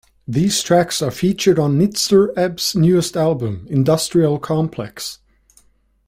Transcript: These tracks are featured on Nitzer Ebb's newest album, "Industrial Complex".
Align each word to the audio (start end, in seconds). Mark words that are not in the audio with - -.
These 0.27 0.63
tracks 0.63 1.03
are 1.03 1.11
featured 1.11 1.59
on 1.59 1.77
Nitzer 1.77 2.29
Ebb's 2.35 2.73
newest 2.75 3.15
album, 3.15 3.67
"Industrial 3.69 4.39
Complex". 4.39 5.19